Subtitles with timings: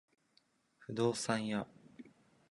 [0.79, 1.67] 不動産屋